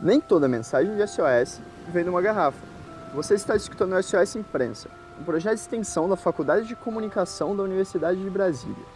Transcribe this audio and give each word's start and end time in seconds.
Nem 0.00 0.20
toda 0.20 0.46
mensagem 0.46 0.94
de 0.94 1.04
SOS 1.08 1.60
vem 1.88 2.04
numa 2.04 2.22
garrafa. 2.22 2.64
Você 3.12 3.34
está 3.34 3.56
escutando 3.56 3.96
o 3.96 4.02
SOS 4.02 4.36
Imprensa, 4.36 4.88
um 5.20 5.24
projeto 5.24 5.56
de 5.56 5.60
extensão 5.60 6.08
da 6.08 6.16
Faculdade 6.16 6.68
de 6.68 6.76
Comunicação 6.76 7.56
da 7.56 7.64
Universidade 7.64 8.22
de 8.22 8.30
Brasília. 8.30 8.86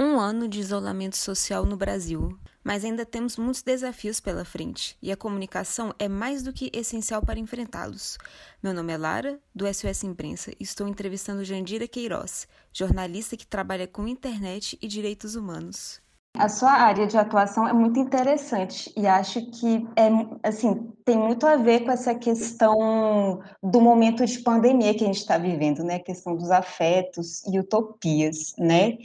Um 0.00 0.18
ano 0.18 0.48
de 0.48 0.58
isolamento 0.58 1.18
social 1.18 1.66
no 1.66 1.76
Brasil, 1.76 2.38
mas 2.64 2.82
ainda 2.82 3.04
temos 3.04 3.36
muitos 3.36 3.62
desafios 3.62 4.20
pela 4.20 4.42
frente 4.42 4.96
e 5.02 5.12
a 5.12 5.16
comunicação 5.18 5.94
é 5.98 6.08
mais 6.08 6.42
do 6.42 6.52
que 6.52 6.70
essencial 6.72 7.20
para 7.20 7.38
enfrentá-los. 7.38 8.16
Meu 8.62 8.72
nome 8.72 8.90
é 8.90 8.96
Lara, 8.96 9.38
do 9.54 9.66
SOS 9.66 10.04
Imprensa, 10.04 10.50
e 10.58 10.64
estou 10.64 10.88
entrevistando 10.88 11.44
Jandira 11.44 11.86
Queiroz, 11.86 12.48
jornalista 12.72 13.36
que 13.36 13.46
trabalha 13.46 13.86
com 13.86 14.08
internet 14.08 14.78
e 14.80 14.88
direitos 14.88 15.36
humanos. 15.36 16.01
A 16.34 16.48
sua 16.48 16.72
área 16.72 17.06
de 17.06 17.16
atuação 17.16 17.68
é 17.68 17.72
muito 17.72 18.00
interessante 18.00 18.92
e 18.96 19.06
acho 19.06 19.50
que 19.50 19.86
é 19.96 20.08
assim 20.48 20.90
tem 21.04 21.18
muito 21.18 21.46
a 21.46 21.56
ver 21.56 21.84
com 21.84 21.90
essa 21.90 22.14
questão 22.14 23.42
do 23.62 23.80
momento 23.80 24.24
de 24.24 24.38
pandemia 24.38 24.94
que 24.94 25.04
a 25.04 25.06
gente 25.06 25.18
está 25.18 25.36
vivendo, 25.36 25.84
né? 25.84 25.96
A 25.96 26.02
questão 26.02 26.34
dos 26.34 26.50
afetos 26.50 27.44
e 27.46 27.58
utopias, 27.58 28.54
né? 28.58 28.96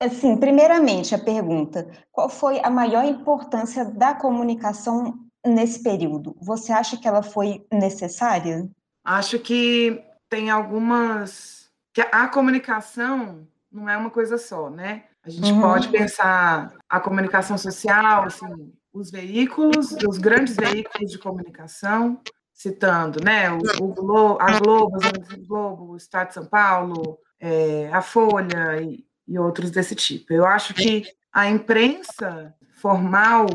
Assim, 0.00 0.36
primeiramente 0.36 1.14
a 1.14 1.18
pergunta: 1.18 1.90
qual 2.10 2.28
foi 2.28 2.60
a 2.62 2.70
maior 2.70 3.04
importância 3.04 3.84
da 3.84 4.14
comunicação 4.14 5.18
nesse 5.44 5.82
período? 5.82 6.36
Você 6.40 6.72
acha 6.72 6.96
que 6.96 7.08
ela 7.08 7.22
foi 7.22 7.64
necessária? 7.72 8.68
Acho 9.04 9.38
que 9.38 10.02
tem 10.28 10.48
algumas 10.48 11.70
que 11.92 12.00
a 12.00 12.28
comunicação 12.28 13.46
não 13.70 13.88
é 13.88 13.96
uma 13.96 14.10
coisa 14.10 14.38
só, 14.38 14.70
né? 14.70 15.04
A 15.24 15.30
gente 15.30 15.52
uhum. 15.52 15.60
pode 15.60 15.88
pensar 15.88 16.74
a 16.88 17.00
comunicação 17.00 17.56
social, 17.56 18.24
assim, 18.24 18.72
os 18.92 19.10
veículos, 19.10 19.92
os 20.06 20.18
grandes 20.18 20.56
veículos 20.56 21.10
de 21.10 21.18
comunicação, 21.18 22.20
citando, 22.52 23.22
né, 23.24 23.50
o, 23.50 23.58
o 23.80 23.88
Globo, 23.88 24.38
a 24.40 24.58
Globo, 24.58 24.98
o 24.98 25.46
Globo, 25.46 25.92
o 25.92 25.96
Estado 25.96 26.28
de 26.28 26.34
São 26.34 26.46
Paulo, 26.46 27.18
é, 27.40 27.88
a 27.92 28.02
Folha 28.02 28.80
e, 28.82 29.04
e 29.26 29.38
outros 29.38 29.70
desse 29.70 29.94
tipo. 29.94 30.32
Eu 30.32 30.44
acho 30.44 30.74
que 30.74 31.04
a 31.32 31.48
imprensa 31.48 32.54
formal 32.76 33.46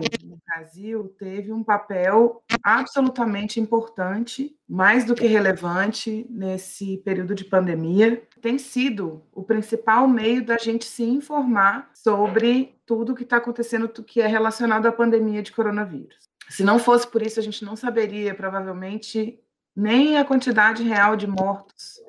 Brasil 0.58 1.16
teve 1.20 1.54
um 1.54 1.64
papel 1.64 2.42
absolutamente 2.64 3.60
importante, 3.60 4.56
mais 4.68 5.06
do 5.06 5.14
que 5.14 5.28
relevante 5.28 6.26
nesse 6.32 6.98
período 6.98 7.36
de 7.36 7.46
pandemia. 7.46 8.24
Tem 8.42 8.58
sido 8.58 9.22
o 9.32 9.44
principal 9.44 10.08
meio 10.08 10.44
da 10.44 10.58
gente 10.58 10.86
se 10.86 11.04
informar 11.04 11.92
sobre 11.94 12.76
tudo 12.88 13.14
o 13.14 13.16
que 13.16 13.22
está 13.22 13.38
acontecendo 13.38 13.88
que 13.88 14.20
é 14.20 14.26
relacionado 14.26 14.88
à 14.88 14.92
pandemia 14.92 15.44
de 15.44 15.52
coronavírus. 15.52 16.28
Se 16.50 16.64
não 16.64 16.80
fosse 16.80 17.06
por 17.06 17.22
isso, 17.22 17.40
a 17.40 17.44
gente 17.44 17.64
não 17.64 17.76
saberia, 17.76 18.34
provavelmente, 18.34 19.40
nem 19.76 20.18
a 20.18 20.26
quantidade 20.26 20.82
real 20.82 21.16
de 21.16 21.28
mortos 21.28 22.00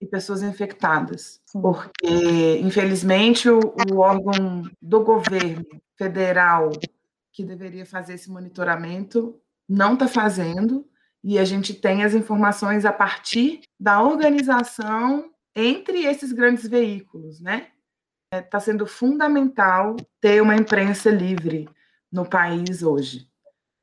e 0.00 0.06
pessoas 0.06 0.42
infectadas, 0.42 1.42
porque, 1.52 2.58
infelizmente, 2.62 3.50
o, 3.50 3.60
o 3.92 3.98
órgão 3.98 4.62
do 4.80 5.00
governo 5.04 5.66
federal 5.98 6.70
que 7.38 7.44
deveria 7.44 7.86
fazer 7.86 8.14
esse 8.14 8.28
monitoramento 8.28 9.40
não 9.68 9.94
está 9.94 10.08
fazendo, 10.08 10.84
e 11.22 11.38
a 11.38 11.44
gente 11.44 11.72
tem 11.72 12.02
as 12.02 12.12
informações 12.12 12.84
a 12.84 12.92
partir 12.92 13.60
da 13.78 14.02
organização 14.02 15.30
entre 15.54 16.04
esses 16.04 16.32
grandes 16.32 16.66
veículos, 16.66 17.40
né? 17.40 17.68
Está 18.34 18.58
é, 18.58 18.60
sendo 18.60 18.88
fundamental 18.88 19.94
ter 20.20 20.42
uma 20.42 20.56
imprensa 20.56 21.10
livre 21.10 21.68
no 22.10 22.28
país 22.28 22.82
hoje. 22.82 23.28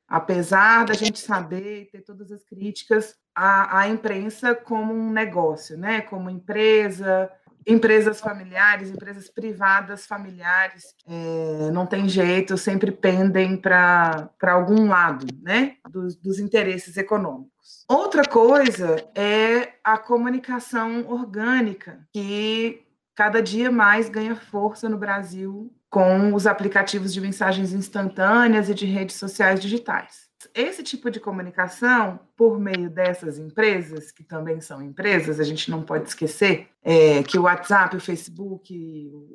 Apesar 0.05 0.85
da 0.85 0.93
gente 0.93 1.17
saber 1.17 1.83
e 1.83 1.85
ter 1.85 2.01
todas 2.01 2.33
as 2.33 2.43
críticas 2.43 3.15
à, 3.33 3.79
à 3.79 3.87
imprensa 3.87 4.53
como 4.53 4.93
um 4.93 5.11
negócio, 5.11 5.77
né? 5.77 6.01
Como 6.01 6.29
empresa, 6.29 7.31
empresas 7.65 8.19
familiares, 8.19 8.89
empresas 8.89 9.29
privadas 9.29 10.05
familiares, 10.05 10.93
é, 11.07 11.71
não 11.71 11.85
tem 11.85 12.07
jeito, 12.07 12.57
sempre 12.57 12.91
pendem 12.91 13.57
para 13.57 14.29
algum 14.41 14.87
lado, 14.87 15.25
né, 15.41 15.77
dos, 15.89 16.15
dos 16.15 16.39
interesses 16.39 16.95
econômicos. 16.97 17.85
Outra 17.89 18.23
coisa 18.23 18.95
é 19.15 19.73
a 19.83 19.97
comunicação 19.97 21.05
orgânica, 21.09 21.99
que 22.13 22.83
cada 23.15 23.41
dia 23.41 23.71
mais 23.71 24.09
ganha 24.09 24.35
força 24.35 24.87
no 24.87 24.97
Brasil 24.97 25.73
com 25.89 26.33
os 26.33 26.45
aplicativos 26.45 27.13
de 27.13 27.21
mensagens 27.21 27.71
instantâneas 27.71 28.69
e 28.69 28.73
de 28.73 28.85
redes 28.85 29.15
sociais 29.15 29.59
digitais 29.59 30.24
esse 30.55 30.81
tipo 30.81 31.11
de 31.11 31.19
comunicação, 31.19 32.17
por 32.37 32.57
meio 32.57 32.89
dessas 32.89 33.37
empresas, 33.37 34.09
que 34.09 34.23
também 34.23 34.61
são 34.61 34.81
empresas, 34.81 35.37
a 35.37 35.43
gente 35.43 35.69
não 35.69 35.83
pode 35.83 36.07
esquecer 36.07 36.69
é, 36.81 37.21
que 37.23 37.37
o 37.37 37.41
WhatsApp, 37.41 37.97
o 37.97 37.99
Facebook, 37.99 38.73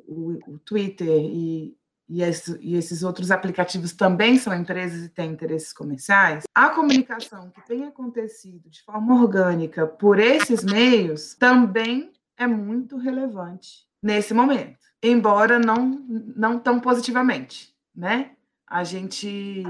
o, 0.07 0.39
o 0.47 0.57
Twitter 0.57 1.07
e, 1.07 1.77
e, 2.09 2.23
esse, 2.23 2.57
e, 2.59 2.75
esses 2.75 3.03
outros 3.03 3.29
aplicativos 3.29 3.93
também 3.93 4.39
são 4.39 4.51
empresas 4.51 5.05
e 5.05 5.09
têm 5.09 5.29
interesses 5.29 5.71
comerciais, 5.71 6.45
a 6.55 6.69
comunicação 6.69 7.51
que 7.51 7.63
tem 7.67 7.85
acontecido 7.85 8.67
de 8.67 8.81
forma 8.81 9.21
orgânica 9.21 9.85
por 9.85 10.17
esses 10.17 10.63
meios 10.63 11.35
também 11.35 12.11
é 12.35 12.47
muito 12.47 12.97
relevante 12.97 13.85
nesse 14.01 14.33
momento, 14.33 14.79
embora 15.03 15.59
não, 15.59 16.03
não 16.35 16.57
tão 16.57 16.79
positivamente, 16.79 17.75
né? 17.95 18.31
A 18.65 18.83
gente 18.83 19.63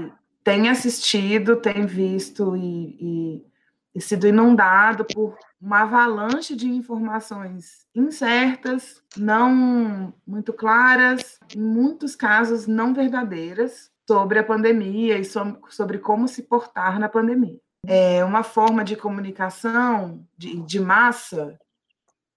tem 0.44 0.68
assistido, 0.68 1.56
tem 1.56 1.86
visto 1.86 2.56
e, 2.56 2.96
e, 3.00 3.46
e 3.94 4.00
sido 4.00 4.26
inundado 4.26 5.04
por 5.04 5.36
uma 5.60 5.82
avalanche 5.82 6.56
de 6.56 6.68
informações 6.68 7.86
incertas, 7.94 9.02
não 9.16 10.12
muito 10.26 10.52
claras, 10.52 11.38
em 11.54 11.60
muitos 11.60 12.16
casos 12.16 12.66
não 12.66 12.92
verdadeiras, 12.92 13.90
sobre 14.08 14.38
a 14.38 14.44
pandemia 14.44 15.18
e 15.18 15.24
sobre 15.24 15.98
como 15.98 16.26
se 16.26 16.42
portar 16.42 16.98
na 16.98 17.08
pandemia. 17.08 17.58
É 17.86 18.24
uma 18.24 18.42
forma 18.42 18.84
de 18.84 18.96
comunicação 18.96 20.26
de, 20.36 20.60
de 20.62 20.80
massa 20.80 21.58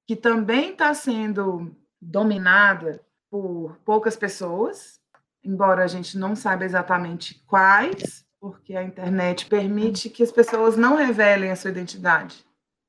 que 0.08 0.16
também 0.16 0.72
está 0.72 0.94
sendo 0.94 1.76
dominada 2.00 3.02
por 3.30 3.78
poucas 3.84 4.16
pessoas, 4.16 5.00
embora 5.46 5.84
a 5.84 5.88
gente 5.88 6.18
não 6.18 6.36
saiba 6.36 6.66
exatamente 6.66 7.44
quais, 7.46 8.26
porque 8.40 8.76
a 8.76 8.84
internet 8.84 9.46
permite 9.46 10.10
que 10.10 10.24
as 10.24 10.32
pessoas 10.32 10.76
não 10.76 10.96
revelem 10.96 11.52
a 11.52 11.56
sua 11.56 11.72
identidade. 11.72 12.46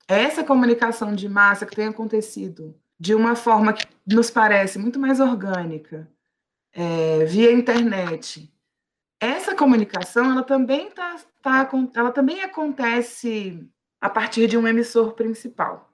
Essa 0.08 0.44
comunicação 0.44 1.14
de 1.14 1.28
massa 1.28 1.66
que 1.66 1.76
tem 1.76 1.88
acontecido 1.88 2.74
de 2.98 3.14
uma 3.14 3.34
forma 3.34 3.72
que 3.72 3.86
nos 4.06 4.30
parece 4.30 4.78
muito 4.78 4.98
mais 4.98 5.20
orgânica, 5.20 6.08
é, 6.72 7.24
via 7.24 7.52
internet, 7.52 8.52
essa 9.20 9.54
comunicação 9.54 10.30
ela 10.30 10.42
também 10.42 10.90
tá, 10.90 11.16
tá, 11.42 11.68
ela 11.94 12.12
também 12.12 12.42
acontece 12.42 13.66
a 14.00 14.10
partir 14.10 14.46
de 14.46 14.56
um 14.56 14.68
emissor 14.68 15.14
principal, 15.14 15.90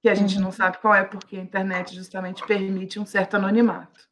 que 0.00 0.08
a 0.08 0.14
gente 0.14 0.36
uhum. 0.36 0.42
não 0.42 0.52
sabe 0.52 0.78
qual 0.78 0.94
é, 0.94 1.04
porque 1.04 1.36
a 1.36 1.40
internet 1.40 1.94
justamente 1.94 2.46
permite 2.46 2.98
um 2.98 3.06
certo 3.06 3.34
anonimato. 3.34 4.08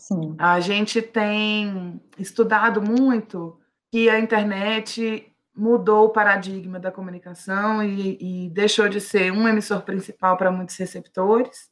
Sim. 0.00 0.34
A 0.38 0.58
gente 0.60 1.02
tem 1.02 2.00
estudado 2.18 2.80
muito 2.80 3.58
que 3.92 4.08
a 4.08 4.18
internet 4.18 5.26
mudou 5.54 6.06
o 6.06 6.10
paradigma 6.10 6.78
da 6.78 6.90
comunicação 6.90 7.82
e, 7.82 8.46
e 8.46 8.50
deixou 8.50 8.88
de 8.88 9.00
ser 9.00 9.30
um 9.30 9.46
emissor 9.46 9.82
principal 9.82 10.36
para 10.36 10.50
muitos 10.50 10.76
receptores 10.76 11.68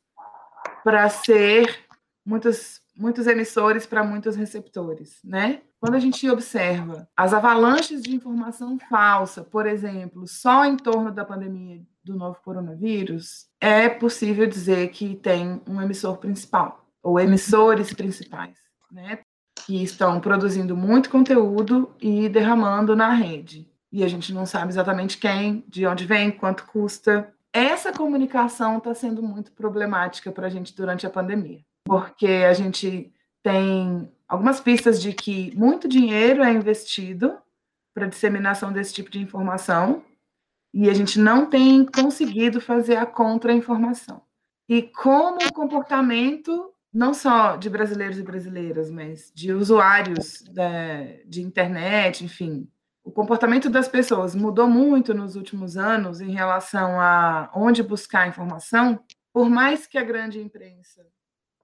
para 0.84 1.08
ser 1.08 1.84
muitos, 2.24 2.80
muitos 2.96 3.26
emissores 3.26 3.86
para 3.86 4.04
muitos 4.04 4.36
receptores, 4.36 5.18
né? 5.24 5.62
Quando 5.80 5.94
a 5.94 5.98
gente 5.98 6.28
observa 6.28 7.08
as 7.16 7.32
avalanches 7.32 8.02
de 8.02 8.14
informação 8.14 8.78
falsa, 8.90 9.44
por 9.44 9.66
exemplo, 9.66 10.26
só 10.26 10.64
em 10.64 10.76
torno 10.76 11.12
da 11.12 11.24
pandemia 11.24 11.80
do 12.02 12.16
novo 12.16 12.38
coronavírus, 12.44 13.46
é 13.60 13.88
possível 13.88 14.46
dizer 14.46 14.88
que 14.88 15.14
tem 15.16 15.60
um 15.66 15.80
emissor 15.80 16.16
principal 16.18 16.87
ou 17.02 17.18
emissores 17.18 17.92
principais, 17.92 18.56
né? 18.90 19.18
Que 19.66 19.82
estão 19.82 20.20
produzindo 20.20 20.76
muito 20.76 21.10
conteúdo 21.10 21.94
e 22.00 22.28
derramando 22.28 22.96
na 22.96 23.10
rede. 23.10 23.68
E 23.90 24.04
a 24.04 24.08
gente 24.08 24.32
não 24.32 24.44
sabe 24.44 24.70
exatamente 24.70 25.18
quem, 25.18 25.64
de 25.66 25.86
onde 25.86 26.04
vem, 26.04 26.30
quanto 26.30 26.66
custa. 26.66 27.32
Essa 27.52 27.92
comunicação 27.92 28.78
está 28.78 28.94
sendo 28.94 29.22
muito 29.22 29.52
problemática 29.52 30.30
para 30.30 30.46
a 30.46 30.50
gente 30.50 30.76
durante 30.76 31.06
a 31.06 31.10
pandemia, 31.10 31.60
porque 31.84 32.26
a 32.26 32.52
gente 32.52 33.12
tem 33.42 34.12
algumas 34.28 34.60
pistas 34.60 35.00
de 35.00 35.12
que 35.12 35.56
muito 35.56 35.88
dinheiro 35.88 36.42
é 36.42 36.52
investido 36.52 37.38
para 37.94 38.06
disseminação 38.06 38.72
desse 38.72 38.92
tipo 38.92 39.10
de 39.10 39.20
informação 39.20 40.04
e 40.72 40.90
a 40.90 40.94
gente 40.94 41.18
não 41.18 41.46
tem 41.46 41.84
conseguido 41.86 42.60
fazer 42.60 42.96
a 42.96 43.06
contra-informação. 43.06 44.22
E 44.68 44.82
como 44.82 45.38
o 45.38 45.52
comportamento 45.52 46.72
não 46.98 47.14
só 47.14 47.54
de 47.54 47.70
brasileiros 47.70 48.18
e 48.18 48.24
brasileiras, 48.24 48.90
mas 48.90 49.30
de 49.32 49.52
usuários 49.52 50.42
da, 50.50 51.04
de 51.24 51.40
internet, 51.40 52.24
enfim. 52.24 52.68
O 53.04 53.12
comportamento 53.12 53.70
das 53.70 53.86
pessoas 53.86 54.34
mudou 54.34 54.66
muito 54.66 55.14
nos 55.14 55.36
últimos 55.36 55.76
anos 55.76 56.20
em 56.20 56.32
relação 56.32 57.00
a 57.00 57.52
onde 57.54 57.84
buscar 57.84 58.26
informação, 58.26 58.98
por 59.32 59.48
mais 59.48 59.86
que 59.86 59.96
a 59.96 60.02
grande 60.02 60.40
imprensa 60.40 61.06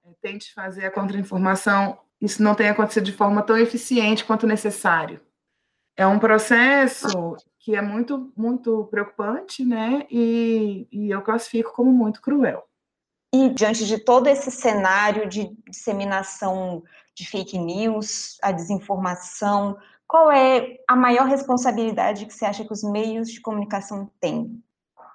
é, 0.05 0.13
tente 0.21 0.53
fazer 0.53 0.85
a 0.85 0.91
contra-informação, 0.91 1.99
isso 2.21 2.41
não 2.41 2.55
tem 2.55 2.69
acontecido 2.69 3.03
de 3.03 3.11
forma 3.11 3.43
tão 3.43 3.57
eficiente 3.57 4.23
quanto 4.23 4.47
necessário. 4.47 5.19
É 5.97 6.07
um 6.07 6.17
processo 6.17 7.35
que 7.59 7.75
é 7.75 7.81
muito, 7.81 8.31
muito 8.37 8.85
preocupante, 8.85 9.65
né? 9.65 10.07
E, 10.09 10.87
e 10.89 11.09
eu 11.09 11.21
classifico 11.21 11.73
como 11.73 11.91
muito 11.91 12.21
cruel. 12.21 12.65
E 13.35 13.49
diante 13.49 13.85
de 13.85 13.97
todo 13.97 14.27
esse 14.27 14.49
cenário 14.49 15.27
de 15.27 15.53
disseminação 15.69 16.81
de 17.13 17.27
fake 17.27 17.57
news, 17.57 18.37
a 18.41 18.53
desinformação, 18.53 19.77
qual 20.07 20.31
é 20.31 20.77
a 20.87 20.95
maior 20.95 21.27
responsabilidade 21.27 22.25
que 22.25 22.33
você 22.33 22.45
acha 22.45 22.63
que 22.63 22.71
os 22.71 22.81
meios 22.81 23.29
de 23.29 23.41
comunicação 23.41 24.09
têm? 24.21 24.63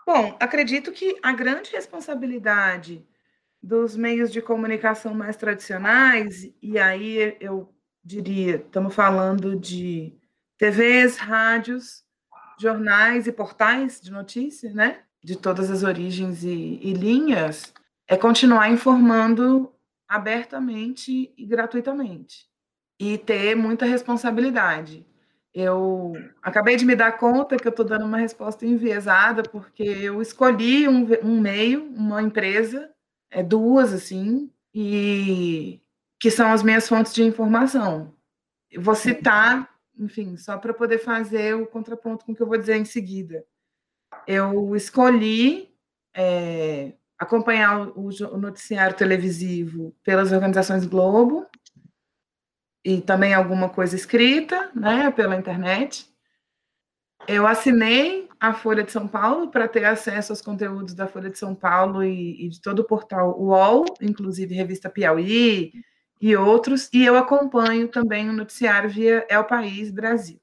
Bom, 0.07 0.37
acredito 0.39 0.93
que 0.93 1.17
a 1.23 1.33
grande 1.33 1.71
responsabilidade 1.71 3.03
dos 3.63 3.97
meios 3.97 4.31
de 4.31 4.43
comunicação 4.43 5.15
mais 5.15 5.37
tradicionais, 5.37 6.47
e 6.61 6.79
aí 6.79 7.39
eu 7.41 7.73
diria, 8.05 8.57
estamos 8.57 8.95
falando 8.95 9.57
de 9.57 10.15
TVs, 10.59 11.17
rádios, 11.17 12.05
jornais 12.59 13.27
e 13.27 13.33
portais 13.33 13.99
de 13.99 14.11
notícia, 14.11 14.71
né? 14.75 15.05
De 15.25 15.37
todas 15.37 15.71
as 15.71 15.83
origens 15.83 16.45
e, 16.45 16.79
e 16.83 16.93
linhas, 16.93 17.73
é 18.11 18.17
continuar 18.17 18.69
informando 18.69 19.73
abertamente 20.09 21.33
e 21.39 21.47
gratuitamente. 21.47 22.51
E 22.99 23.17
ter 23.17 23.55
muita 23.55 23.87
responsabilidade. 23.87 25.07
Eu 25.55 26.15
acabei 26.43 26.77
de 26.77 26.85
me 26.85 26.97
dar 26.97 27.13
conta 27.13 27.57
que 27.57 27.69
eu 27.69 27.71
estou 27.71 27.85
dando 27.85 28.05
uma 28.05 28.19
resposta 28.19 28.67
enviesada, 28.67 29.45
porque 29.45 29.85
eu 29.85 30.21
escolhi 30.21 30.89
um, 30.89 31.07
um 31.23 31.41
meio, 31.41 31.85
uma 31.85 32.21
empresa, 32.21 32.91
é, 33.31 33.45
duas, 33.45 33.93
assim, 33.93 34.51
e 34.75 35.81
que 36.19 36.33
são 36.33 36.53
as 36.53 36.65
minhas 36.65 36.89
fontes 36.89 37.15
de 37.15 37.23
informação. 37.23 38.13
Eu 38.69 38.83
vou 38.83 38.97
citar, 38.97 39.73
enfim, 39.97 40.37
só 40.37 40.59
para 40.59 40.75
poder 40.75 40.99
fazer 40.99 41.55
o 41.55 41.65
contraponto 41.65 42.25
com 42.25 42.33
o 42.33 42.35
que 42.35 42.43
eu 42.43 42.49
vou 42.49 42.59
dizer 42.59 42.77
em 42.77 42.85
seguida. 42.85 43.45
Eu 44.27 44.75
escolhi 44.75 45.73
é, 46.13 46.93
acompanhar 47.21 47.89
o, 47.89 48.09
o 48.09 48.39
noticiário 48.39 48.97
televisivo 48.97 49.95
pelas 50.03 50.33
organizações 50.33 50.87
Globo 50.87 51.47
e 52.83 53.03
também 53.03 53.35
alguma 53.35 53.69
coisa 53.69 53.95
escrita, 53.95 54.71
né, 54.75 55.11
pela 55.11 55.37
internet. 55.37 56.09
Eu 57.29 57.47
assinei 57.47 58.27
a 58.41 58.55
Folha 58.55 58.83
de 58.83 58.91
São 58.91 59.07
Paulo 59.07 59.51
para 59.51 59.69
ter 59.69 59.85
acesso 59.85 60.33
aos 60.33 60.41
conteúdos 60.41 60.95
da 60.95 61.07
Folha 61.07 61.29
de 61.29 61.39
São 61.39 61.55
Paulo 61.55 62.03
e, 62.03 62.47
e, 62.47 62.49
de 62.49 62.59
todo 62.59 62.79
o 62.79 62.87
portal 62.87 63.39
UOL, 63.39 63.85
inclusive 64.01 64.55
revista 64.55 64.89
Piauí 64.89 65.73
e 66.19 66.37
outros, 66.37 66.89
e 66.91 67.05
eu 67.05 67.19
acompanho 67.19 67.87
também 67.89 68.31
o 68.31 68.33
noticiário 68.33 68.89
via 68.89 69.27
El 69.29 69.45
País 69.45 69.91
Brasil. 69.91 70.41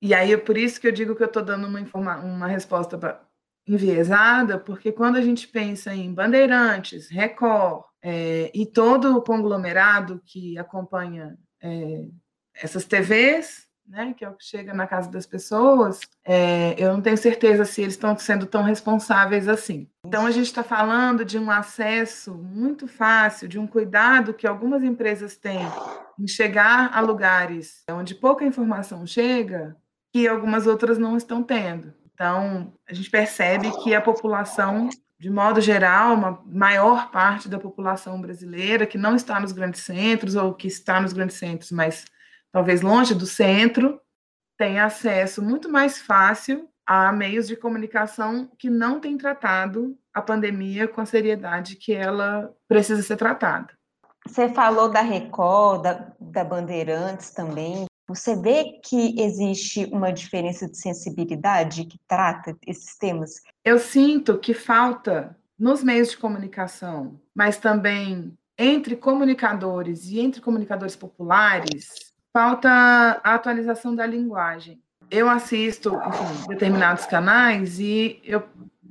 E 0.00 0.14
aí 0.14 0.32
é 0.32 0.36
por 0.38 0.56
isso 0.56 0.80
que 0.80 0.86
eu 0.86 0.92
digo 0.92 1.14
que 1.14 1.22
eu 1.22 1.26
estou 1.26 1.42
dando 1.42 1.66
uma, 1.66 2.16
uma 2.16 2.46
resposta 2.46 2.96
enviesada, 3.68 4.58
porque 4.58 4.90
quando 4.90 5.16
a 5.16 5.22
gente 5.22 5.46
pensa 5.46 5.94
em 5.94 6.12
Bandeirantes, 6.12 7.08
Record 7.08 7.84
é, 8.02 8.50
e 8.54 8.64
todo 8.64 9.16
o 9.16 9.22
conglomerado 9.22 10.22
que 10.24 10.58
acompanha 10.58 11.36
é, 11.62 12.06
essas 12.54 12.84
TVs, 12.84 13.68
né, 13.88 14.14
que 14.16 14.24
é 14.24 14.28
o 14.28 14.34
que 14.34 14.44
chega 14.44 14.74
na 14.74 14.86
casa 14.86 15.10
das 15.10 15.26
pessoas, 15.26 16.00
é, 16.24 16.74
eu 16.78 16.92
não 16.92 17.00
tenho 17.00 17.16
certeza 17.16 17.64
se 17.64 17.80
eles 17.80 17.94
estão 17.94 18.16
sendo 18.18 18.44
tão 18.44 18.62
responsáveis 18.62 19.48
assim. 19.48 19.88
Então, 20.04 20.26
a 20.26 20.30
gente 20.30 20.46
está 20.46 20.62
falando 20.62 21.24
de 21.24 21.38
um 21.38 21.50
acesso 21.50 22.34
muito 22.34 22.86
fácil, 22.86 23.48
de 23.48 23.58
um 23.58 23.66
cuidado 23.66 24.34
que 24.34 24.46
algumas 24.46 24.82
empresas 24.82 25.36
têm 25.36 25.60
em 26.18 26.26
chegar 26.26 26.90
a 26.92 27.00
lugares 27.00 27.84
onde 27.90 28.14
pouca 28.14 28.44
informação 28.44 29.06
chega, 29.06 29.74
que 30.12 30.28
algumas 30.28 30.66
outras 30.66 30.98
não 30.98 31.16
estão 31.16 31.42
tendo. 31.42 31.94
Então, 32.18 32.74
a 32.90 32.92
gente 32.92 33.08
percebe 33.08 33.70
que 33.84 33.94
a 33.94 34.00
população, 34.00 34.88
de 35.20 35.30
modo 35.30 35.60
geral, 35.60 36.14
uma 36.14 36.42
maior 36.46 37.12
parte 37.12 37.48
da 37.48 37.60
população 37.60 38.20
brasileira 38.20 38.88
que 38.88 38.98
não 38.98 39.14
está 39.14 39.38
nos 39.38 39.52
grandes 39.52 39.82
centros 39.82 40.34
ou 40.34 40.52
que 40.52 40.66
está 40.66 41.00
nos 41.00 41.12
grandes 41.12 41.36
centros, 41.36 41.70
mas 41.70 42.06
talvez 42.50 42.80
longe 42.80 43.14
do 43.14 43.24
centro, 43.24 44.00
tem 44.58 44.80
acesso 44.80 45.40
muito 45.40 45.68
mais 45.68 46.00
fácil 46.00 46.68
a 46.84 47.12
meios 47.12 47.46
de 47.46 47.54
comunicação 47.54 48.50
que 48.58 48.68
não 48.68 48.98
têm 48.98 49.16
tratado 49.16 49.96
a 50.12 50.20
pandemia 50.20 50.88
com 50.88 51.00
a 51.00 51.06
seriedade 51.06 51.76
que 51.76 51.92
ela 51.94 52.52
precisa 52.66 53.00
ser 53.00 53.16
tratada. 53.16 53.68
Você 54.26 54.48
falou 54.48 54.90
da 54.90 55.02
Record, 55.02 55.82
da, 55.82 56.12
da 56.18 56.42
Bandeirantes 56.42 57.30
também. 57.30 57.86
Você 58.08 58.34
vê 58.34 58.80
que 58.82 59.20
existe 59.20 59.84
uma 59.92 60.10
diferença 60.10 60.66
de 60.66 60.78
sensibilidade 60.78 61.84
que 61.84 61.98
trata 62.08 62.56
esses 62.66 62.96
temas? 62.96 63.42
Eu 63.62 63.78
sinto 63.78 64.38
que 64.38 64.54
falta 64.54 65.36
nos 65.58 65.84
meios 65.84 66.10
de 66.10 66.16
comunicação, 66.16 67.20
mas 67.34 67.58
também 67.58 68.32
entre 68.56 68.96
comunicadores 68.96 70.06
e 70.06 70.20
entre 70.20 70.40
comunicadores 70.40 70.96
populares, 70.96 72.12
falta 72.32 72.70
a 73.22 73.34
atualização 73.34 73.94
da 73.94 74.06
linguagem. 74.06 74.80
Eu 75.10 75.28
assisto 75.28 75.94
enfim, 75.94 76.48
determinados 76.48 77.04
canais 77.04 77.78
e 77.78 78.20
eu 78.24 78.42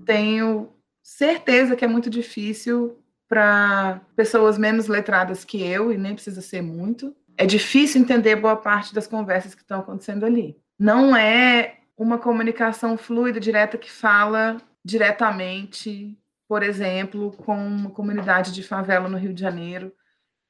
tenho 0.06 0.70
certeza 1.02 1.76
que 1.76 1.84
é 1.84 1.88
muito 1.88 2.10
difícil 2.10 3.00
para 3.28 4.00
pessoas 4.16 4.58
menos 4.58 4.88
letradas 4.88 5.44
que 5.44 5.62
eu, 5.62 5.92
e 5.92 5.98
nem 5.98 6.14
precisa 6.14 6.42
ser 6.42 6.62
muito, 6.62 7.16
é 7.38 7.46
difícil 7.46 8.02
entender 8.02 8.36
boa 8.36 8.56
parte 8.56 8.94
das 8.94 9.08
conversas 9.08 9.54
que 9.54 9.62
estão 9.62 9.80
acontecendo 9.80 10.26
ali. 10.26 10.58
Não 10.78 11.16
é 11.16 11.78
uma 11.96 12.18
comunicação 12.18 12.98
fluida, 12.98 13.40
direta, 13.40 13.78
que 13.78 13.92
fala 13.92 14.58
diretamente, 14.84 16.18
por 16.48 16.64
exemplo, 16.64 17.32
com 17.32 17.56
uma 17.56 17.92
comunidade 17.92 18.52
de 18.52 18.64
favela 18.64 19.08
no 19.08 19.18
Rio 19.18 19.34
de 19.34 19.42
Janeiro, 19.42 19.94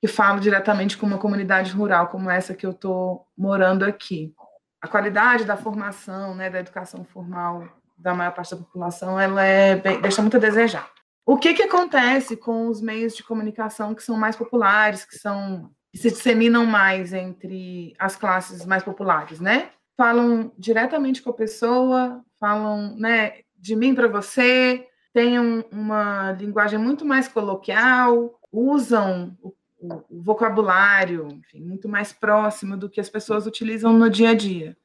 que 0.02 0.08
fala 0.08 0.40
diretamente 0.40 0.98
com 0.98 1.06
uma 1.06 1.18
comunidade 1.18 1.72
rural 1.72 2.08
como 2.08 2.30
essa 2.30 2.54
que 2.54 2.66
eu 2.66 2.72
estou 2.72 3.28
morando 3.38 3.84
aqui. 3.84 4.34
A 4.82 4.88
qualidade 4.88 5.44
da 5.44 5.58
formação, 5.58 6.36
né, 6.36 6.50
da 6.50 6.60
educação 6.60 7.04
formal 7.04 7.68
da 7.98 8.14
maior 8.14 8.32
parte 8.32 8.52
da 8.52 8.58
população, 8.58 9.20
ela 9.20 9.44
é 9.44 9.76
bem, 9.76 10.00
deixa 10.00 10.22
muito 10.22 10.38
a 10.38 10.40
desejar. 10.40 10.88
O 11.26 11.38
que, 11.38 11.54
que 11.54 11.64
acontece 11.64 12.38
com 12.38 12.68
os 12.68 12.80
meios 12.80 13.16
de 13.16 13.24
comunicação 13.24 13.96
que 13.96 14.04
são 14.04 14.16
mais 14.16 14.36
populares, 14.36 15.04
que 15.04 15.18
são 15.18 15.72
que 15.92 15.98
se 15.98 16.10
disseminam 16.10 16.66
mais 16.66 17.14
entre 17.14 17.94
as 17.98 18.16
classes 18.16 18.66
mais 18.66 18.84
populares, 18.84 19.40
né? 19.40 19.70
Falam 19.96 20.52
diretamente 20.58 21.22
com 21.22 21.32
a 21.32 21.34
pessoa, 21.34 22.24
falam, 22.40 22.96
né, 22.98 23.40
de 23.58 23.76
mim 23.76 23.96
para 23.96 24.08
você, 24.08 24.88
têm 25.14 25.40
uma 25.72 26.32
linguagem 26.34 26.78
muito 26.78 27.04
mais 27.04 27.28
coloquial, 27.28 28.40
usam 28.52 29.36
o, 29.42 29.54
o, 29.80 30.04
o 30.10 30.22
vocabulário, 30.22 31.28
enfim, 31.32 31.62
muito 31.62 31.90
mais 31.90 32.14
próximo 32.14 32.78
do 32.78 32.90
que 32.90 33.02
as 33.02 33.10
pessoas 33.10 33.48
utilizam 33.48 33.94
no 33.94 34.10
dia 34.10 34.30
a 34.30 34.36
dia. 34.36 34.78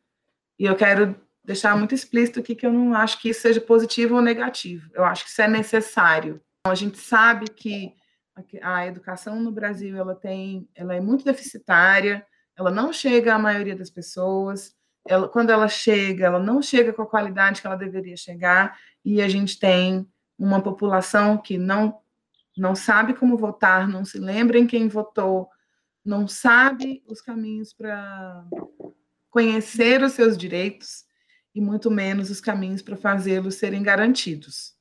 E 0.58 0.64
eu 0.64 0.74
quero 0.74 1.14
deixar 1.44 1.76
muito 1.76 1.94
explícito 1.94 2.40
aqui 2.40 2.54
que 2.54 2.64
eu 2.64 2.72
não 2.72 2.94
acho 2.94 3.20
que 3.20 3.30
isso 3.30 3.42
seja 3.42 3.60
positivo 3.60 4.14
ou 4.14 4.22
negativo. 4.22 4.88
Eu 4.94 5.04
acho 5.04 5.24
que 5.24 5.30
isso 5.30 5.42
é 5.42 5.48
necessário. 5.48 6.40
A 6.66 6.74
gente 6.74 6.98
sabe 6.98 7.50
que 7.50 7.94
a 8.62 8.86
educação 8.86 9.40
no 9.40 9.52
Brasil 9.52 9.96
ela 9.96 10.14
tem, 10.14 10.68
ela 10.74 10.94
é 10.94 11.00
muito 11.00 11.24
deficitária, 11.24 12.26
ela 12.56 12.70
não 12.70 12.92
chega 12.92 13.34
à 13.34 13.38
maioria 13.38 13.76
das 13.76 13.90
pessoas. 13.90 14.74
Ela, 15.06 15.28
quando 15.28 15.50
ela 15.50 15.68
chega, 15.68 16.26
ela 16.26 16.38
não 16.38 16.62
chega 16.62 16.92
com 16.92 17.02
a 17.02 17.06
qualidade 17.06 17.60
que 17.60 17.66
ela 17.66 17.76
deveria 17.76 18.16
chegar, 18.16 18.78
e 19.04 19.20
a 19.20 19.28
gente 19.28 19.58
tem 19.58 20.06
uma 20.38 20.60
população 20.60 21.38
que 21.38 21.58
não 21.58 22.00
não 22.54 22.74
sabe 22.76 23.14
como 23.14 23.34
votar, 23.34 23.88
não 23.88 24.04
se 24.04 24.18
lembra 24.18 24.58
em 24.58 24.66
quem 24.66 24.86
votou, 24.86 25.48
não 26.04 26.28
sabe 26.28 27.02
os 27.06 27.22
caminhos 27.22 27.72
para 27.72 28.44
conhecer 29.30 30.02
os 30.02 30.12
seus 30.12 30.36
direitos 30.36 31.06
e 31.54 31.62
muito 31.62 31.90
menos 31.90 32.28
os 32.28 32.42
caminhos 32.42 32.82
para 32.82 32.94
fazê-los 32.94 33.54
serem 33.54 33.82
garantidos, 33.82 34.76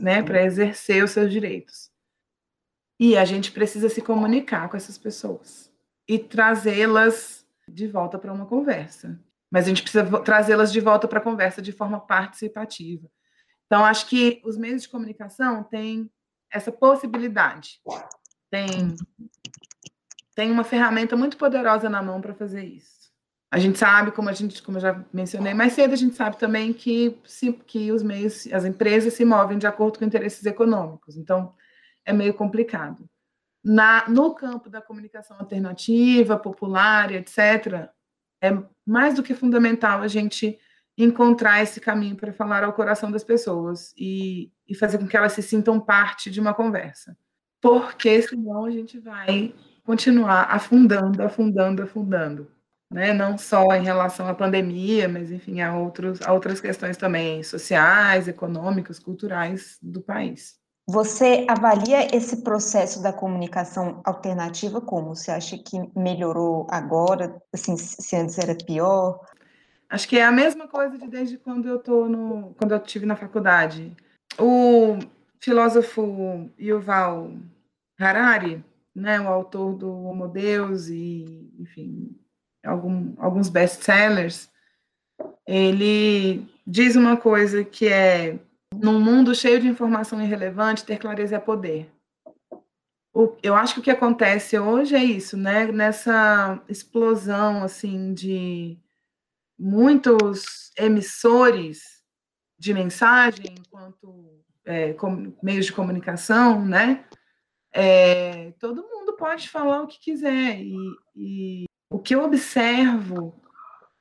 né, 0.00 0.20
para 0.20 0.42
exercer 0.42 1.04
os 1.04 1.12
seus 1.12 1.30
direitos. 1.30 1.91
E 3.02 3.16
a 3.16 3.24
gente 3.24 3.50
precisa 3.50 3.88
se 3.88 4.00
comunicar 4.00 4.68
com 4.68 4.76
essas 4.76 4.96
pessoas 4.96 5.68
e 6.06 6.20
trazê-las 6.20 7.44
de 7.66 7.88
volta 7.88 8.16
para 8.16 8.32
uma 8.32 8.46
conversa. 8.46 9.18
Mas 9.50 9.64
a 9.64 9.68
gente 9.70 9.82
precisa 9.82 10.04
trazê-las 10.20 10.72
de 10.72 10.80
volta 10.80 11.08
para 11.08 11.18
a 11.18 11.22
conversa 11.22 11.60
de 11.60 11.72
forma 11.72 11.98
participativa. 11.98 13.08
Então, 13.66 13.84
acho 13.84 14.06
que 14.06 14.40
os 14.44 14.56
meios 14.56 14.82
de 14.82 14.88
comunicação 14.88 15.64
têm 15.64 16.08
essa 16.48 16.70
possibilidade 16.70 17.80
tem, 18.48 18.94
tem 20.36 20.52
uma 20.52 20.62
ferramenta 20.62 21.16
muito 21.16 21.36
poderosa 21.36 21.88
na 21.88 22.04
mão 22.04 22.20
para 22.20 22.34
fazer 22.34 22.62
isso. 22.62 23.10
A 23.50 23.58
gente 23.58 23.80
sabe, 23.80 24.12
como 24.12 24.28
a 24.28 24.32
gente, 24.32 24.62
como 24.62 24.76
eu 24.76 24.82
já 24.82 25.04
mencionei 25.12 25.54
mais 25.54 25.72
cedo, 25.72 25.92
a 25.92 25.96
gente 25.96 26.14
sabe 26.14 26.38
também 26.38 26.72
que, 26.72 27.18
se, 27.24 27.52
que 27.52 27.90
os 27.90 28.04
meios, 28.04 28.46
as 28.52 28.64
empresas 28.64 29.14
se 29.14 29.24
movem 29.24 29.58
de 29.58 29.66
acordo 29.66 29.98
com 29.98 30.04
interesses 30.04 30.46
econômicos. 30.46 31.16
Então, 31.16 31.52
é 32.04 32.12
meio 32.12 32.34
complicado. 32.34 33.08
Na, 33.64 34.08
no 34.08 34.34
campo 34.34 34.68
da 34.68 34.82
comunicação 34.82 35.36
alternativa, 35.38 36.38
popular, 36.38 37.12
etc., 37.12 37.88
é 38.42 38.58
mais 38.84 39.14
do 39.14 39.22
que 39.22 39.34
fundamental 39.34 40.02
a 40.02 40.08
gente 40.08 40.58
encontrar 40.98 41.62
esse 41.62 41.80
caminho 41.80 42.16
para 42.16 42.32
falar 42.32 42.64
ao 42.64 42.72
coração 42.72 43.10
das 43.10 43.22
pessoas 43.22 43.94
e, 43.96 44.50
e 44.68 44.74
fazer 44.74 44.98
com 44.98 45.06
que 45.06 45.16
elas 45.16 45.32
se 45.32 45.42
sintam 45.42 45.78
parte 45.78 46.30
de 46.30 46.40
uma 46.40 46.52
conversa. 46.52 47.16
Porque 47.60 48.20
senão 48.22 48.64
a 48.64 48.70
gente 48.70 48.98
vai 48.98 49.54
continuar 49.84 50.48
afundando, 50.50 51.22
afundando, 51.22 51.82
afundando 51.82 52.50
né? 52.92 53.12
não 53.12 53.38
só 53.38 53.74
em 53.74 53.82
relação 53.82 54.28
à 54.28 54.34
pandemia, 54.34 55.08
mas 55.08 55.32
enfim, 55.32 55.60
a, 55.60 55.76
outros, 55.76 56.20
a 56.22 56.32
outras 56.32 56.60
questões 56.60 56.96
também 56.96 57.42
sociais, 57.42 58.28
econômicas, 58.28 58.98
culturais 58.98 59.78
do 59.82 60.00
país. 60.00 60.60
Você 60.86 61.46
avalia 61.48 62.14
esse 62.14 62.42
processo 62.42 63.02
da 63.02 63.12
comunicação 63.12 64.00
alternativa 64.04 64.80
como? 64.80 65.14
Você 65.14 65.30
acha 65.30 65.56
que 65.56 65.78
melhorou 65.96 66.66
agora, 66.70 67.40
assim, 67.52 67.76
se 67.76 68.16
antes 68.16 68.36
era 68.36 68.54
pior? 68.54 69.20
Acho 69.88 70.08
que 70.08 70.18
é 70.18 70.24
a 70.24 70.32
mesma 70.32 70.66
coisa 70.66 70.98
de 70.98 71.06
desde 71.06 71.38
quando 71.38 71.68
eu 71.68 71.78
tô 71.78 72.08
no, 72.08 72.54
quando 72.54 72.72
eu 72.72 72.80
tive 72.80 73.06
na 73.06 73.14
faculdade. 73.14 73.96
O 74.38 74.98
filósofo 75.38 76.50
Yuval 76.58 77.30
Harari, 77.98 78.64
né, 78.94 79.20
o 79.20 79.28
autor 79.28 79.74
do 79.74 79.92
Homo 80.04 80.26
Deus 80.26 80.88
e, 80.88 81.48
enfim, 81.60 82.18
algum, 82.64 83.12
alguns 83.18 83.48
best-sellers, 83.48 84.50
ele 85.46 86.46
diz 86.66 86.96
uma 86.96 87.16
coisa 87.16 87.64
que 87.64 87.86
é 87.86 88.38
num 88.74 89.00
mundo 89.00 89.34
cheio 89.34 89.60
de 89.60 89.68
informação 89.68 90.20
irrelevante, 90.20 90.84
ter 90.84 90.98
clareza 90.98 91.36
é 91.36 91.38
poder. 91.38 91.90
O, 93.14 93.36
eu 93.42 93.54
acho 93.54 93.74
que 93.74 93.80
o 93.80 93.82
que 93.82 93.90
acontece 93.90 94.58
hoje 94.58 94.94
é 94.94 95.04
isso, 95.04 95.36
né? 95.36 95.66
Nessa 95.66 96.62
explosão 96.68 97.62
assim 97.62 98.14
de 98.14 98.78
muitos 99.58 100.72
emissores 100.78 102.02
de 102.58 102.72
mensagem, 102.72 103.54
enquanto 103.58 104.42
é, 104.64 104.92
com, 104.94 105.34
meios 105.42 105.66
de 105.66 105.72
comunicação, 105.72 106.64
né? 106.64 107.04
É, 107.72 108.52
todo 108.58 108.88
mundo 108.88 109.14
pode 109.14 109.48
falar 109.48 109.82
o 109.82 109.86
que 109.86 109.98
quiser 109.98 110.60
e, 110.60 110.76
e 111.16 111.64
o 111.90 111.98
que 111.98 112.14
eu 112.14 112.22
observo, 112.22 113.34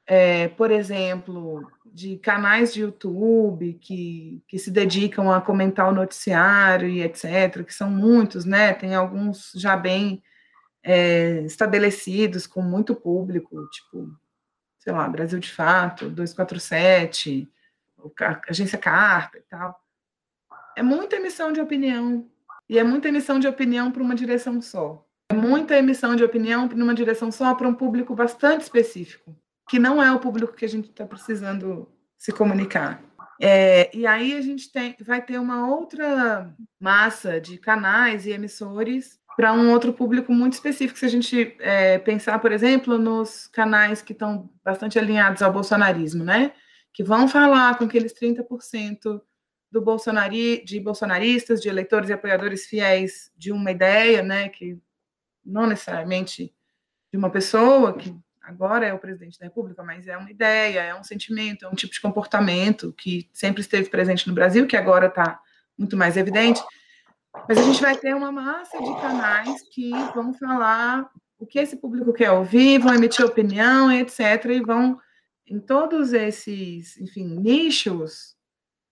é, 0.05 0.47
por 0.49 0.71
exemplo, 0.71 1.69
de 1.91 2.17
canais 2.17 2.73
de 2.73 2.81
YouTube 2.81 3.73
que, 3.81 4.41
que 4.47 4.57
se 4.57 4.71
dedicam 4.71 5.31
a 5.31 5.41
comentar 5.41 5.89
o 5.89 5.93
noticiário 5.93 6.87
e 6.87 7.01
etc., 7.01 7.63
que 7.65 7.73
são 7.73 7.89
muitos, 7.89 8.45
né? 8.45 8.73
Tem 8.73 8.95
alguns 8.95 9.51
já 9.55 9.75
bem 9.75 10.23
é, 10.83 11.41
estabelecidos, 11.41 12.47
com 12.47 12.61
muito 12.61 12.95
público, 12.95 13.67
tipo, 13.69 14.09
sei 14.79 14.93
lá, 14.93 15.07
Brasil 15.07 15.39
de 15.39 15.51
Fato, 15.51 16.09
247, 16.09 17.51
Agência 18.47 18.77
Carta 18.77 19.37
e 19.37 19.41
tal. 19.41 19.79
É 20.75 20.81
muita 20.81 21.17
emissão 21.17 21.51
de 21.51 21.59
opinião, 21.59 22.27
e 22.69 22.79
é 22.79 22.83
muita 22.83 23.09
emissão 23.09 23.39
de 23.39 23.47
opinião 23.47 23.91
para 23.91 24.01
uma 24.01 24.15
direção 24.15 24.61
só 24.61 25.05
muita 25.33 25.77
emissão 25.77 26.15
de 26.15 26.23
opinião 26.23 26.67
numa 26.67 26.93
direção 26.93 27.31
só 27.31 27.55
para 27.55 27.67
um 27.67 27.73
público 27.73 28.15
bastante 28.15 28.61
específico, 28.61 29.35
que 29.71 29.79
não 29.79 30.03
é 30.03 30.11
o 30.11 30.19
público 30.19 30.53
que 30.53 30.65
a 30.65 30.67
gente 30.67 30.89
está 30.89 31.05
precisando 31.05 31.87
se 32.17 32.33
comunicar. 32.33 33.01
É, 33.41 33.89
e 33.95 34.05
aí 34.05 34.33
a 34.33 34.41
gente 34.41 34.69
tem, 34.69 34.97
vai 34.99 35.21
ter 35.21 35.39
uma 35.39 35.65
outra 35.65 36.53
massa 36.77 37.39
de 37.39 37.57
canais 37.57 38.25
e 38.25 38.31
emissores 38.31 39.17
para 39.37 39.53
um 39.53 39.71
outro 39.71 39.93
público 39.93 40.33
muito 40.33 40.53
específico. 40.55 40.99
Se 40.99 41.05
a 41.05 41.09
gente 41.09 41.55
é, 41.61 41.97
pensar, 41.99 42.37
por 42.39 42.51
exemplo, 42.51 42.97
nos 42.97 43.47
canais 43.47 44.01
que 44.01 44.11
estão 44.11 44.49
bastante 44.61 44.99
alinhados 44.99 45.41
ao 45.41 45.53
bolsonarismo, 45.53 46.25
né? 46.25 46.51
Que 46.93 47.01
vão 47.01 47.25
falar 47.29 47.77
com 47.77 47.85
aqueles 47.85 48.13
30% 48.13 49.21
do 49.71 49.81
bolsonari, 49.81 50.65
de 50.65 50.81
bolsonaristas, 50.81 51.61
de 51.61 51.69
eleitores 51.69 52.09
e 52.09 52.13
apoiadores 52.13 52.65
fiéis 52.65 53.31
de 53.37 53.53
uma 53.53 53.71
ideia, 53.71 54.21
né? 54.21 54.49
Que 54.49 54.77
não 55.45 55.65
necessariamente 55.65 56.53
de 57.09 57.17
uma 57.17 57.29
pessoa 57.29 57.93
que 57.93 58.13
agora 58.51 58.85
é 58.85 58.93
o 58.93 58.99
presidente 58.99 59.39
da 59.39 59.45
República, 59.45 59.81
mas 59.83 60.07
é 60.07 60.17
uma 60.17 60.29
ideia, 60.29 60.81
é 60.81 60.95
um 60.95 61.03
sentimento, 61.03 61.65
é 61.65 61.69
um 61.69 61.75
tipo 61.75 61.93
de 61.93 62.01
comportamento 62.01 62.93
que 62.93 63.29
sempre 63.33 63.61
esteve 63.61 63.89
presente 63.89 64.27
no 64.27 64.33
Brasil, 64.33 64.67
que 64.67 64.77
agora 64.77 65.07
está 65.07 65.39
muito 65.77 65.97
mais 65.97 66.17
evidente. 66.17 66.61
Mas 67.47 67.57
a 67.57 67.63
gente 67.63 67.81
vai 67.81 67.95
ter 67.97 68.15
uma 68.15 68.31
massa 68.31 68.77
de 68.77 68.93
canais 69.01 69.61
que 69.73 69.91
vão 70.13 70.33
falar 70.33 71.09
o 71.39 71.45
que 71.45 71.57
esse 71.57 71.77
público 71.77 72.13
quer 72.13 72.31
ouvir, 72.31 72.79
vão 72.79 72.93
emitir 72.93 73.25
opinião, 73.25 73.91
etc. 73.91 74.45
E 74.45 74.61
vão, 74.61 74.99
em 75.47 75.59
todos 75.59 76.13
esses, 76.13 76.97
enfim, 76.97 77.25
nichos, 77.25 78.35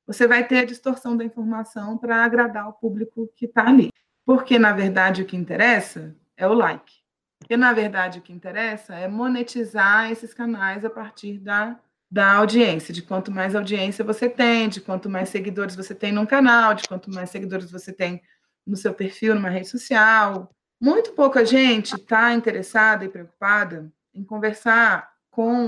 você 0.07 0.27
vai 0.27 0.47
ter 0.47 0.59
a 0.59 0.65
distorção 0.65 1.15
da 1.15 1.23
informação 1.23 1.97
para 1.97 2.23
agradar 2.23 2.67
o 2.67 2.73
público 2.73 3.31
que 3.35 3.45
está 3.45 3.67
ali. 3.67 3.89
Porque, 4.25 4.57
na 4.57 4.71
verdade, 4.71 5.21
o 5.21 5.25
que 5.25 5.37
interessa 5.37 6.15
é 6.35 6.47
o 6.47 6.53
like. 6.53 6.98
E, 7.47 7.55
na 7.55 7.71
verdade, 7.73 8.19
o 8.19 8.21
que 8.21 8.33
interessa 8.33 8.95
é 8.95 9.07
monetizar 9.07 10.11
esses 10.11 10.33
canais 10.33 10.83
a 10.83 10.89
partir 10.89 11.39
da, 11.39 11.79
da 12.09 12.33
audiência, 12.33 12.93
de 12.93 13.01
quanto 13.01 13.31
mais 13.31 13.55
audiência 13.55 14.03
você 14.03 14.29
tem, 14.29 14.67
de 14.67 14.81
quanto 14.81 15.09
mais 15.09 15.29
seguidores 15.29 15.75
você 15.75 15.93
tem 15.93 16.11
num 16.11 16.25
canal, 16.25 16.73
de 16.73 16.87
quanto 16.87 17.09
mais 17.09 17.29
seguidores 17.29 17.71
você 17.71 17.93
tem 17.93 18.21
no 18.65 18.75
seu 18.75 18.93
perfil, 18.93 19.35
numa 19.35 19.49
rede 19.49 19.67
social. 19.67 20.49
Muito 20.81 21.13
pouca 21.13 21.45
gente 21.45 21.95
está 21.95 22.33
interessada 22.33 23.05
e 23.05 23.09
preocupada 23.09 23.91
em 24.13 24.23
conversar 24.23 25.11
com 25.29 25.65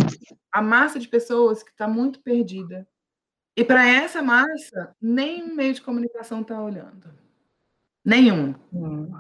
a 0.52 0.62
massa 0.62 1.00
de 1.00 1.08
pessoas 1.08 1.64
que 1.64 1.72
está 1.72 1.88
muito 1.88 2.20
perdida. 2.22 2.88
E 3.56 3.64
para 3.64 3.88
essa 3.88 4.22
massa, 4.22 4.96
nenhum 5.02 5.56
meio 5.56 5.74
de 5.74 5.82
comunicação 5.82 6.42
está 6.42 6.62
olhando. 6.62 7.14
Nenhum. 8.04 8.56
Hum. 8.74 9.12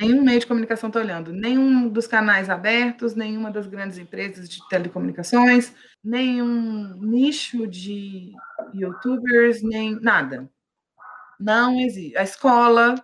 Nenhum 0.00 0.22
meio 0.22 0.38
de 0.38 0.46
comunicação 0.46 0.88
está 0.88 1.00
olhando, 1.00 1.32
nenhum 1.32 1.88
dos 1.88 2.06
canais 2.06 2.48
abertos, 2.48 3.16
nenhuma 3.16 3.50
das 3.50 3.66
grandes 3.66 3.98
empresas 3.98 4.48
de 4.48 4.60
telecomunicações, 4.68 5.74
nenhum 6.04 6.94
nicho 7.00 7.66
de 7.66 8.32
youtubers, 8.72 9.60
nem 9.60 10.00
nada. 10.00 10.48
Não 11.40 11.80
existe. 11.80 12.16
A 12.16 12.22
escola, 12.22 12.94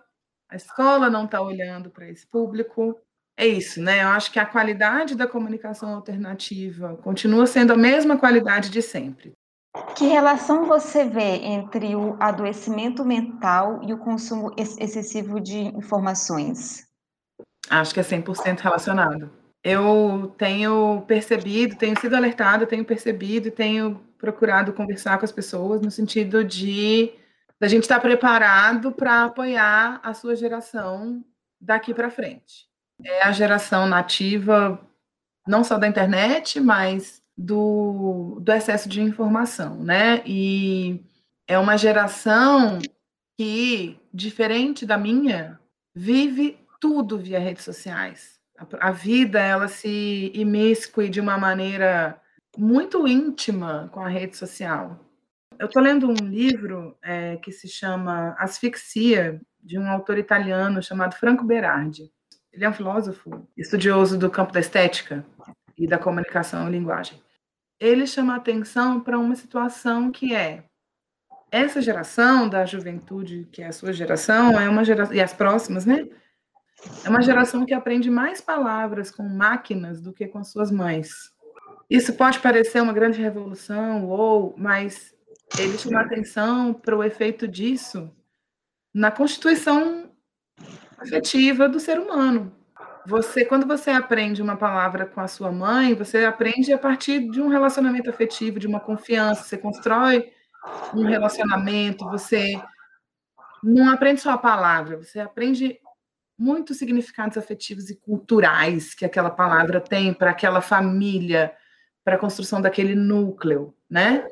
a 0.49 0.55
escola 0.55 1.09
não 1.09 1.25
está 1.25 1.41
olhando 1.41 1.89
para 1.89 2.09
esse 2.09 2.25
público. 2.25 2.97
É 3.37 3.45
isso, 3.45 3.81
né? 3.81 4.03
Eu 4.03 4.09
acho 4.09 4.31
que 4.31 4.39
a 4.39 4.45
qualidade 4.45 5.15
da 5.15 5.27
comunicação 5.27 5.93
alternativa 5.93 6.95
continua 6.97 7.45
sendo 7.45 7.73
a 7.73 7.77
mesma 7.77 8.17
qualidade 8.17 8.69
de 8.69 8.81
sempre. 8.81 9.33
Que 9.97 10.05
relação 10.07 10.65
você 10.65 11.03
vê 11.03 11.35
entre 11.43 11.95
o 11.95 12.15
adoecimento 12.21 13.03
mental 13.03 13.81
e 13.83 13.93
o 13.93 13.97
consumo 13.97 14.53
excessivo 14.57 15.41
de 15.41 15.57
informações? 15.57 16.84
Acho 17.69 17.93
que 17.93 17.99
é 17.99 18.03
100% 18.03 18.59
relacionado. 18.59 19.31
Eu 19.63 20.33
tenho 20.37 21.03
percebido, 21.07 21.75
tenho 21.75 21.99
sido 21.99 22.15
alertada, 22.15 22.67
tenho 22.67 22.85
percebido, 22.85 23.49
tenho 23.49 23.99
procurado 24.17 24.73
conversar 24.73 25.17
com 25.17 25.25
as 25.25 25.31
pessoas 25.31 25.81
no 25.81 25.89
sentido 25.89 26.43
de 26.43 27.13
da 27.59 27.67
gente 27.67 27.83
estar 27.83 27.99
preparado 27.99 28.91
para 28.91 29.23
apoiar 29.23 29.99
a 30.03 30.13
sua 30.13 30.35
geração 30.35 31.23
daqui 31.59 31.93
para 31.93 32.11
frente. 32.11 32.67
É 33.03 33.23
a 33.23 33.31
geração 33.31 33.87
nativa 33.87 34.79
não 35.47 35.63
só 35.63 35.77
da 35.77 35.87
internet, 35.87 36.59
mas 36.59 37.21
do, 37.37 38.39
do 38.41 38.51
excesso 38.51 38.89
de 38.89 39.01
informação, 39.01 39.75
né? 39.83 40.21
E 40.25 41.03
é 41.47 41.57
uma 41.57 41.77
geração 41.77 42.79
que, 43.37 43.99
diferente 44.13 44.85
da 44.85 44.97
minha, 44.97 45.59
vive 45.93 46.57
tudo 46.79 47.17
via 47.17 47.39
redes 47.39 47.63
sociais. 47.63 48.39
A, 48.57 48.89
a 48.89 48.91
vida 48.91 49.39
ela 49.39 49.67
se 49.67 50.31
imiscui 50.33 51.09
de 51.09 51.19
uma 51.19 51.37
maneira 51.37 52.19
muito 52.57 53.07
íntima 53.07 53.89
com 53.91 53.99
a 53.99 54.09
rede 54.09 54.37
social. 54.37 54.99
Eu 55.57 55.67
estou 55.67 55.81
lendo 55.81 56.09
um 56.09 56.13
livro 56.13 56.97
é, 57.01 57.37
que 57.37 57.51
se 57.51 57.67
chama 57.67 58.35
Asfixia, 58.37 59.41
de 59.65 59.79
um 59.79 59.89
autor 59.89 60.17
italiano 60.17 60.81
chamado 60.83 61.15
Franco 61.15 61.43
Berardi. 61.43 62.11
Ele 62.53 62.63
é 62.63 62.69
um 62.69 62.73
filósofo 62.73 63.47
estudioso 63.57 64.17
do 64.17 64.29
campo 64.29 64.53
da 64.53 64.59
estética 64.59 65.25
e 65.75 65.87
da 65.87 65.97
comunicação 65.97 66.67
e 66.67 66.71
linguagem. 66.71 67.19
Ele 67.79 68.05
chama 68.05 68.35
atenção 68.35 69.01
para 69.01 69.17
uma 69.17 69.35
situação 69.35 70.11
que 70.11 70.35
é 70.35 70.63
essa 71.51 71.81
geração 71.81 72.47
da 72.47 72.65
juventude, 72.65 73.47
que 73.51 73.61
é 73.61 73.67
a 73.67 73.71
sua 73.71 73.91
geração, 73.91 74.59
é 74.59 74.69
uma 74.69 74.85
geração 74.85 75.15
e 75.15 75.21
as 75.21 75.33
próximas, 75.33 75.85
né? 75.85 76.07
É 77.03 77.09
uma 77.09 77.21
geração 77.21 77.65
que 77.65 77.73
aprende 77.73 78.09
mais 78.09 78.41
palavras 78.41 79.11
com 79.11 79.23
máquinas 79.23 80.01
do 80.01 80.11
que 80.11 80.27
com 80.27 80.43
suas 80.43 80.71
mães. 80.71 81.31
Isso 81.89 82.13
pode 82.13 82.39
parecer 82.39 82.81
uma 82.81 82.93
grande 82.93 83.21
revolução, 83.21 84.07
ou, 84.07 84.55
mas 84.57 85.13
ele 85.59 85.77
chama 85.77 86.01
atenção 86.01 86.73
para 86.73 86.97
o 86.97 87.03
efeito 87.03 87.47
disso 87.47 88.11
na 88.93 89.11
constituição 89.11 90.09
afetiva 90.97 91.69
do 91.69 91.79
ser 91.79 91.99
humano. 91.99 92.51
Você, 93.05 93.45
quando 93.45 93.67
você 93.67 93.91
aprende 93.91 94.41
uma 94.41 94.57
palavra 94.57 95.05
com 95.05 95.21
a 95.21 95.27
sua 95.27 95.51
mãe, 95.51 95.93
você 95.93 96.25
aprende 96.25 96.73
a 96.73 96.77
partir 96.77 97.29
de 97.29 97.39
um 97.39 97.49
relacionamento 97.49 98.09
afetivo, 98.09 98.59
de 98.59 98.65
uma 98.65 98.79
confiança, 98.79 99.43
você 99.43 99.57
constrói 99.57 100.31
um 100.91 101.05
relacionamento, 101.05 102.09
você 102.09 102.59
não 103.63 103.91
aprende 103.91 104.21
só 104.21 104.31
a 104.31 104.37
palavra, 104.37 104.97
você 104.97 105.19
aprende 105.19 105.79
muitos 106.37 106.77
significados 106.77 107.37
afetivos 107.37 107.89
e 107.89 107.95
culturais 107.95 108.93
que 108.93 109.05
aquela 109.05 109.29
palavra 109.29 109.79
tem 109.79 110.13
para 110.13 110.31
aquela 110.31 110.61
família, 110.61 111.53
para 112.03 112.15
a 112.15 112.19
construção 112.19 112.61
daquele 112.61 112.93
núcleo, 112.95 113.73
né? 113.89 114.27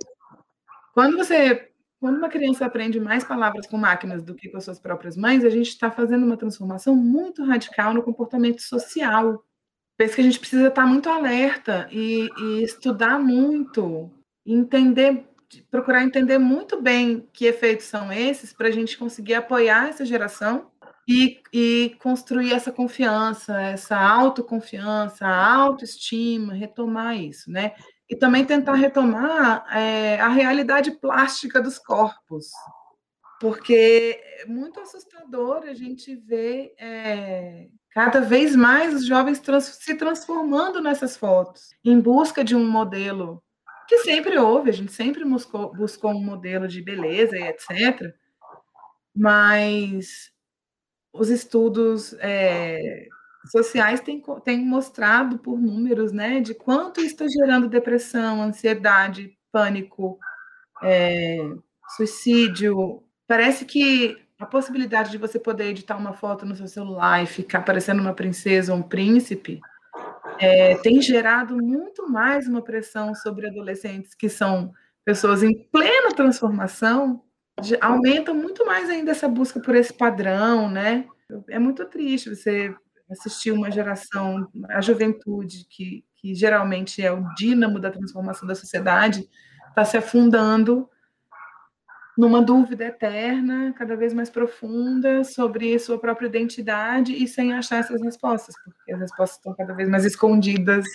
Quando 0.94 1.18
você, 1.18 1.72
quando 2.00 2.18
uma 2.18 2.30
criança 2.30 2.66
aprende 2.66 3.00
mais 3.00 3.24
palavras 3.24 3.66
com 3.66 3.78
máquinas 3.78 4.22
do 4.22 4.36
que 4.36 4.50
com 4.50 4.62
suas 4.62 4.80
próprias 4.80 5.18
mães, 5.18 5.44
a 5.44 5.50
gente 5.50 5.70
está 5.70 5.90
fazendo 5.90 6.26
uma 6.26 6.38
transformação 6.38 6.96
muito 6.96 7.44
radical 7.44 7.94
no 7.94 8.04
comportamento 8.04 8.62
social. 8.62 9.44
Penso 9.98 10.16
que 10.16 10.22
a 10.22 10.24
gente 10.24 10.40
precisa 10.40 10.68
estar 10.68 10.86
muito 10.86 11.10
alerta 11.10 11.88
e, 11.92 12.30
e 12.38 12.64
estudar 12.64 13.20
muito, 13.20 14.12
entender, 14.46 15.26
procurar 15.72 16.04
entender 16.04 16.38
muito 16.38 16.80
bem 16.82 17.28
que 17.34 17.46
efeitos 17.46 17.88
são 17.88 18.12
esses 18.12 18.54
para 18.54 18.68
a 18.68 18.72
gente 18.72 18.98
conseguir 18.98 19.36
apoiar 19.36 19.90
essa 19.90 20.06
geração 20.06 20.70
e, 21.08 21.42
e, 21.52 21.96
construir 22.00 22.54
essa 22.54 22.72
confiança, 22.72 23.60
essa 23.62 23.98
autoconfiança, 23.98 25.28
autoestima, 25.28 26.54
retomar 26.54 27.18
isso, 27.18 27.52
né? 27.52 27.74
E 28.10 28.16
também 28.16 28.46
tentar 28.46 28.76
retomar 28.76 29.66
é, 29.76 30.20
a 30.20 30.30
realidade 30.30 30.92
plástica 30.92 31.62
dos 31.62 31.78
corpos, 31.78 32.48
porque 33.40 34.22
é 34.40 34.46
muito 34.46 34.80
assustador 34.80 35.64
a 35.64 35.74
gente 35.74 36.16
ver 36.16 36.74
é, 36.80 37.68
cada 37.92 38.22
vez 38.22 38.56
mais 38.56 38.94
os 38.94 39.06
jovens 39.06 39.40
trans, 39.40 39.66
se 39.66 39.96
transformando 39.96 40.82
nessas 40.82 41.18
fotos, 41.18 41.70
em 41.84 42.00
busca 42.00 42.44
de 42.44 42.56
um 42.56 42.66
modelo 42.70 43.44
que 43.88 44.00
sempre 44.00 44.38
houve, 44.38 44.70
a 44.70 44.74
gente 44.74 44.92
sempre 44.92 45.26
buscou, 45.26 45.74
buscou 45.74 46.12
um 46.12 46.24
modelo 46.24 46.68
de 46.68 46.82
beleza 46.82 47.38
e 47.38 47.44
etc. 47.44 48.14
Mas 49.16 50.33
os 51.14 51.30
estudos 51.30 52.16
é, 52.20 53.08
sociais 53.46 54.02
têm, 54.02 54.22
têm 54.44 54.66
mostrado 54.66 55.38
por 55.38 55.60
números, 55.60 56.12
né, 56.12 56.40
de 56.40 56.56
quanto 56.56 57.02
está 57.02 57.26
gerando 57.28 57.70
depressão, 57.70 58.42
ansiedade, 58.42 59.38
pânico, 59.52 60.18
é, 60.82 61.38
suicídio. 61.96 63.04
Parece 63.28 63.64
que 63.64 64.18
a 64.40 64.46
possibilidade 64.46 65.12
de 65.12 65.18
você 65.18 65.40
poder 65.40 65.66
editar 65.66 65.96
uma 65.96 66.14
foto 66.14 66.46
no 66.46 66.56
seu 66.56 66.68
celular 66.68 67.24
e 67.24 67.28
ficar 67.28 67.62
parecendo 67.62 68.02
uma 68.02 68.14
princesa 68.14 68.74
ou 68.74 68.80
um 68.80 68.84
príncipe 68.84 69.62
é, 70.40 70.76
tem 70.78 71.02
gerado 71.02 71.56
muito 71.56 72.10
mais 72.10 72.48
uma 72.48 72.62
pressão 72.62 73.14
sobre 73.14 73.48
adolescentes 73.48 74.16
que 74.16 74.28
são 74.28 74.74
pessoas 75.06 75.44
em 75.44 75.54
plena 75.72 76.14
transformação 76.16 77.24
aumenta 77.80 78.34
muito 78.34 78.66
mais 78.66 78.90
ainda 78.90 79.12
essa 79.12 79.28
busca 79.28 79.60
por 79.60 79.76
esse 79.76 79.94
padrão, 79.94 80.70
né? 80.70 81.06
É 81.50 81.58
muito 81.58 81.86
triste 81.86 82.30
você 82.30 82.76
assistir 83.10 83.52
uma 83.52 83.72
geração, 83.72 84.48
a 84.70 84.82
juventude, 84.82 85.66
que, 85.70 86.04
que 86.16 86.34
geralmente 86.34 87.02
é 87.02 87.12
o 87.12 87.24
dínamo 87.36 87.80
da 87.80 87.92
transformação 87.92 88.48
da 88.48 88.56
sociedade, 88.56 89.28
está 89.70 89.86
se 89.86 89.98
afundando 89.98 90.90
numa 92.18 92.42
dúvida 92.42 92.86
eterna, 92.86 93.74
cada 93.76 93.96
vez 93.96 94.14
mais 94.14 94.30
profunda, 94.30 95.24
sobre 95.24 95.78
sua 95.80 96.00
própria 96.00 96.28
identidade 96.28 97.12
e 97.12 97.28
sem 97.28 97.54
achar 97.54 97.80
essas 97.80 98.02
respostas, 98.02 98.56
porque 98.64 98.94
as 98.94 99.00
respostas 99.00 99.38
estão 99.38 99.56
cada 99.56 99.74
vez 99.74 99.90
mais 99.90 100.06
escondidas. 100.06 100.86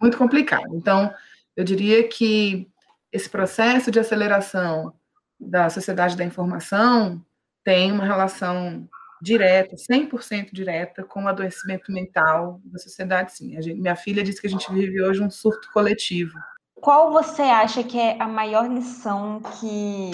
Muito 0.00 0.18
complicado. 0.18 0.74
Então, 0.74 1.12
eu 1.56 1.64
diria 1.64 2.08
que 2.08 2.68
esse 3.12 3.30
processo 3.30 3.90
de 3.90 4.00
aceleração 4.00 4.92
da 5.38 5.68
sociedade 5.70 6.16
da 6.16 6.24
informação 6.24 7.24
tem 7.64 7.90
uma 7.90 8.04
relação 8.04 8.88
direta, 9.22 9.74
100% 9.74 10.50
direta, 10.52 11.02
com 11.02 11.24
o 11.24 11.28
adoecimento 11.28 11.90
mental 11.90 12.60
da 12.64 12.78
sociedade, 12.78 13.32
sim. 13.32 13.60
Gente, 13.62 13.80
minha 13.80 13.96
filha 13.96 14.22
disse 14.22 14.40
que 14.40 14.46
a 14.46 14.50
gente 14.50 14.70
vive 14.70 15.02
hoje 15.02 15.22
um 15.22 15.30
surto 15.30 15.70
coletivo. 15.72 16.38
Qual 16.74 17.10
você 17.10 17.42
acha 17.42 17.82
que 17.82 17.98
é 17.98 18.20
a 18.20 18.28
maior 18.28 18.68
lição 18.70 19.40
que 19.40 20.10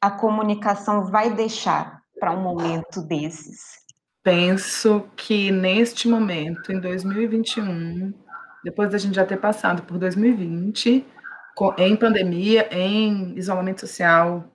a 0.00 0.10
comunicação 0.10 1.04
vai 1.04 1.30
deixar 1.34 2.02
para 2.18 2.32
um 2.32 2.40
momento 2.40 3.02
desses? 3.02 3.84
Penso 4.22 5.06
que 5.14 5.50
neste 5.50 6.08
momento, 6.08 6.72
em 6.72 6.80
2021, 6.80 8.14
depois 8.64 8.90
da 8.90 8.98
gente 8.98 9.14
já 9.14 9.26
ter 9.26 9.36
passado 9.36 9.82
por 9.82 9.98
2020, 9.98 11.06
em 11.78 11.96
pandemia, 11.96 12.68
em 12.70 13.36
isolamento 13.36 13.80
social 13.80 14.52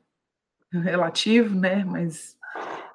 relativo, 0.71 1.55
né, 1.59 1.83
mas 1.83 2.37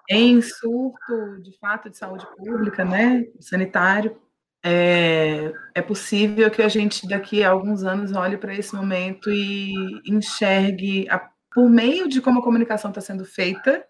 em 0.08 0.40
surto 0.40 1.42
de 1.42 1.52
fato 1.58 1.90
de 1.90 1.96
saúde 1.96 2.26
pública, 2.36 2.84
né, 2.84 3.24
sanitário, 3.40 4.16
é, 4.64 5.52
é 5.74 5.82
possível 5.82 6.50
que 6.50 6.62
a 6.62 6.68
gente 6.68 7.06
daqui 7.06 7.44
a 7.44 7.50
alguns 7.50 7.84
anos 7.84 8.12
olhe 8.12 8.36
para 8.36 8.54
esse 8.54 8.74
momento 8.74 9.30
e 9.30 9.72
enxergue, 10.06 11.08
a, 11.08 11.18
por 11.54 11.68
meio 11.68 12.08
de 12.08 12.20
como 12.20 12.40
a 12.40 12.42
comunicação 12.42 12.90
está 12.90 13.00
sendo 13.00 13.24
feita, 13.24 13.84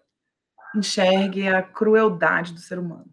enxergue 0.75 1.47
a 1.47 1.63
crueldade 1.63 2.53
do 2.53 2.59
ser 2.59 2.77
humano. 2.77 3.09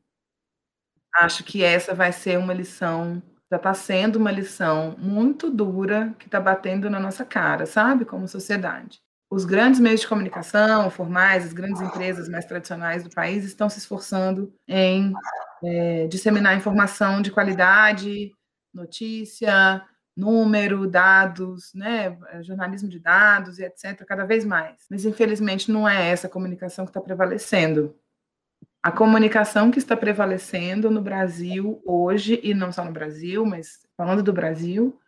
Acho 1.14 1.44
que 1.44 1.62
essa 1.62 1.94
vai 1.94 2.12
ser 2.12 2.38
uma 2.38 2.52
lição 2.52 3.22
já 3.50 3.56
está 3.56 3.74
sendo 3.74 4.16
uma 4.16 4.30
lição 4.30 4.96
muito 4.98 5.50
dura 5.50 6.14
que 6.18 6.26
está 6.26 6.40
batendo 6.40 6.88
na 6.90 6.98
nossa 6.98 7.24
cara, 7.24 7.66
sabe, 7.66 8.04
como 8.04 8.26
sociedade. 8.26 9.00
Os 9.30 9.44
grandes 9.44 9.80
meios 9.80 10.00
de 10.00 10.08
comunicação 10.08 10.90
formais, 10.90 11.44
as 11.44 11.52
grandes 11.52 11.80
empresas 11.80 12.28
mais 12.28 12.44
tradicionais 12.44 13.02
do 13.02 13.10
país 13.10 13.44
estão 13.44 13.68
se 13.68 13.78
esforçando 13.78 14.54
em 14.68 15.12
é, 15.64 16.06
disseminar 16.06 16.56
informação 16.56 17.20
de 17.20 17.30
qualidade, 17.30 18.30
notícia, 18.72 19.82
número, 20.16 20.86
dados, 20.86 21.72
né, 21.74 22.16
jornalismo 22.42 22.88
de 22.88 23.00
dados 23.00 23.58
e 23.58 23.64
etc., 23.64 24.04
cada 24.06 24.24
vez 24.24 24.44
mais. 24.44 24.84
Mas, 24.90 25.04
infelizmente, 25.04 25.70
não 25.70 25.88
é 25.88 26.10
essa 26.10 26.28
comunicação 26.28 26.84
que 26.84 26.90
está 26.90 27.00
prevalecendo. 27.00 27.96
A 28.84 28.92
comunicação 28.92 29.70
que 29.70 29.78
está 29.78 29.96
prevalecendo 29.96 30.90
no 30.90 31.00
Brasil 31.00 31.80
hoje, 31.86 32.38
e 32.42 32.52
não 32.52 32.70
só 32.70 32.84
no 32.84 32.92
Brasil, 32.92 33.46
mas 33.46 33.78
falando 33.96 34.22
do 34.22 34.30
Brasil, 34.30 35.00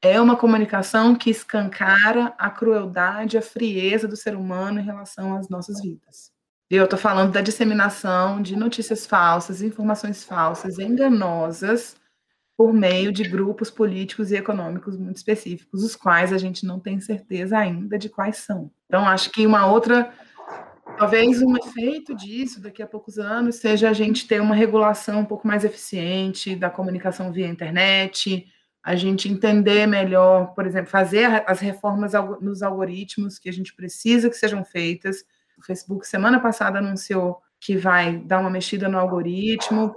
é 0.00 0.18
uma 0.18 0.36
comunicação 0.36 1.14
que 1.14 1.28
escancara 1.28 2.32
a 2.38 2.48
crueldade, 2.48 3.36
a 3.36 3.42
frieza 3.42 4.08
do 4.08 4.16
ser 4.16 4.34
humano 4.34 4.80
em 4.80 4.84
relação 4.84 5.36
às 5.36 5.50
nossas 5.50 5.82
vidas. 5.82 6.32
E 6.70 6.76
eu 6.76 6.84
estou 6.84 6.98
falando 6.98 7.30
da 7.30 7.42
disseminação 7.42 8.40
de 8.40 8.56
notícias 8.56 9.06
falsas, 9.06 9.60
informações 9.60 10.24
falsas, 10.24 10.78
enganosas, 10.78 11.96
por 12.56 12.72
meio 12.72 13.12
de 13.12 13.24
grupos 13.24 13.70
políticos 13.70 14.30
e 14.30 14.36
econômicos 14.36 14.96
muito 14.96 15.18
específicos, 15.18 15.84
os 15.84 15.94
quais 15.94 16.32
a 16.32 16.38
gente 16.38 16.64
não 16.64 16.80
tem 16.80 16.98
certeza 17.02 17.58
ainda 17.58 17.98
de 17.98 18.08
quais 18.08 18.38
são. 18.38 18.70
Então, 18.86 19.06
acho 19.06 19.30
que 19.30 19.46
uma 19.46 19.66
outra 19.66 20.10
Talvez 21.00 21.40
um 21.40 21.56
efeito 21.56 22.14
disso, 22.14 22.60
daqui 22.60 22.82
a 22.82 22.86
poucos 22.86 23.18
anos, 23.18 23.54
seja 23.54 23.88
a 23.88 23.92
gente 23.94 24.28
ter 24.28 24.38
uma 24.38 24.54
regulação 24.54 25.20
um 25.20 25.24
pouco 25.24 25.48
mais 25.48 25.64
eficiente 25.64 26.54
da 26.54 26.68
comunicação 26.68 27.32
via 27.32 27.48
internet, 27.48 28.46
a 28.82 28.94
gente 28.94 29.26
entender 29.26 29.86
melhor, 29.86 30.52
por 30.54 30.66
exemplo, 30.66 30.90
fazer 30.90 31.42
as 31.46 31.58
reformas 31.58 32.12
nos 32.42 32.62
algoritmos 32.62 33.38
que 33.38 33.48
a 33.48 33.52
gente 33.52 33.74
precisa 33.74 34.28
que 34.28 34.36
sejam 34.36 34.62
feitas. 34.62 35.24
O 35.56 35.64
Facebook, 35.64 36.06
semana 36.06 36.38
passada, 36.38 36.80
anunciou 36.80 37.40
que 37.58 37.78
vai 37.78 38.18
dar 38.18 38.38
uma 38.38 38.50
mexida 38.50 38.86
no 38.86 38.98
algoritmo, 38.98 39.96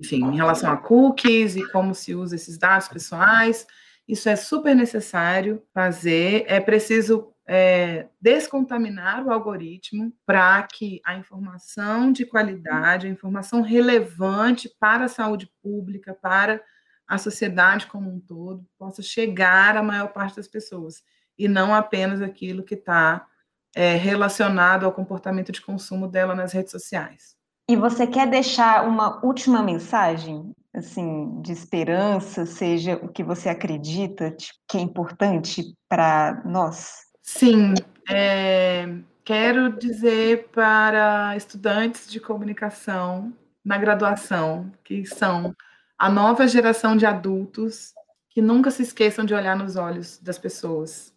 enfim, 0.00 0.24
em 0.24 0.34
relação 0.34 0.72
a 0.72 0.76
cookies 0.76 1.54
e 1.54 1.70
como 1.70 1.94
se 1.94 2.16
usa 2.16 2.34
esses 2.34 2.58
dados 2.58 2.88
pessoais. 2.88 3.64
Isso 4.08 4.28
é 4.28 4.34
super 4.34 4.74
necessário 4.74 5.62
fazer. 5.72 6.44
É 6.48 6.58
preciso 6.58 7.32
é, 7.48 8.08
descontaminar 8.20 9.24
o 9.24 9.32
algoritmo 9.32 10.12
para 10.24 10.62
que 10.64 11.00
a 11.04 11.16
informação 11.16 12.10
de 12.10 12.26
qualidade, 12.26 13.06
a 13.06 13.10
informação 13.10 13.62
relevante 13.62 14.68
para 14.80 15.04
a 15.04 15.08
saúde 15.08 15.48
pública, 15.62 16.12
para 16.12 16.60
a 17.06 17.18
sociedade 17.18 17.86
como 17.86 18.10
um 18.10 18.18
todo, 18.18 18.66
possa 18.76 19.00
chegar 19.00 19.76
à 19.76 19.82
maior 19.82 20.08
parte 20.08 20.36
das 20.36 20.48
pessoas 20.48 21.02
e 21.38 21.46
não 21.46 21.74
apenas 21.74 22.20
aquilo 22.20 22.64
que 22.64 22.74
está 22.74 23.26
é, 23.74 23.94
relacionado 23.94 24.84
ao 24.84 24.92
comportamento 24.92 25.52
de 25.52 25.60
consumo 25.60 26.08
dela 26.08 26.34
nas 26.34 26.52
redes 26.52 26.72
sociais. 26.72 27.36
E 27.68 27.76
você 27.76 28.06
quer 28.06 28.28
deixar 28.28 28.86
uma 28.88 29.24
última 29.24 29.62
mensagem, 29.62 30.52
assim, 30.72 31.40
de 31.42 31.52
esperança, 31.52 32.46
seja 32.46 32.94
o 33.02 33.08
que 33.08 33.24
você 33.24 33.48
acredita 33.48 34.30
tipo, 34.30 34.58
que 34.68 34.78
é 34.78 34.80
importante 34.80 35.76
para 35.88 36.42
nós? 36.44 37.05
Sim, 37.28 37.74
é, 38.08 38.86
quero 39.24 39.76
dizer 39.76 40.48
para 40.52 41.36
estudantes 41.36 42.08
de 42.08 42.20
comunicação 42.20 43.34
na 43.64 43.76
graduação, 43.76 44.72
que 44.84 45.04
são 45.04 45.52
a 45.98 46.08
nova 46.08 46.46
geração 46.46 46.96
de 46.96 47.04
adultos 47.04 47.92
que 48.30 48.40
nunca 48.40 48.70
se 48.70 48.82
esqueçam 48.82 49.24
de 49.24 49.34
olhar 49.34 49.56
nos 49.56 49.74
olhos 49.74 50.18
das 50.18 50.38
pessoas. 50.38 51.12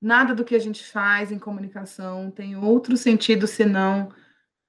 Nada 0.00 0.34
do 0.34 0.44
que 0.44 0.54
a 0.54 0.58
gente 0.58 0.82
faz 0.84 1.30
em 1.30 1.38
comunicação 1.38 2.30
tem 2.30 2.56
outro 2.56 2.96
sentido 2.96 3.46
senão 3.46 4.08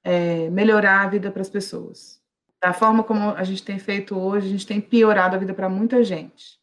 é, 0.03 0.49
melhorar 0.49 1.01
a 1.01 1.07
vida 1.07 1.31
para 1.31 1.41
as 1.41 1.49
pessoas. 1.49 2.21
Da 2.61 2.73
forma 2.73 3.03
como 3.03 3.29
a 3.29 3.43
gente 3.43 3.63
tem 3.63 3.79
feito 3.79 4.17
hoje, 4.19 4.47
a 4.47 4.49
gente 4.49 4.67
tem 4.67 4.81
piorado 4.81 5.35
a 5.35 5.39
vida 5.39 5.53
para 5.53 5.69
muita 5.69 6.03
gente. 6.03 6.61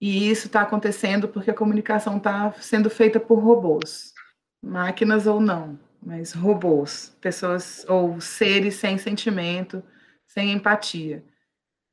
E 0.00 0.30
isso 0.30 0.46
está 0.46 0.62
acontecendo 0.62 1.28
porque 1.28 1.50
a 1.50 1.54
comunicação 1.54 2.16
está 2.16 2.52
sendo 2.52 2.88
feita 2.88 3.20
por 3.20 3.38
robôs, 3.38 4.14
máquinas 4.62 5.26
ou 5.26 5.38
não, 5.38 5.78
mas 6.02 6.32
robôs, 6.32 7.14
pessoas 7.20 7.84
ou 7.86 8.18
seres 8.18 8.76
sem 8.76 8.96
sentimento, 8.96 9.82
sem 10.26 10.52
empatia. 10.52 11.22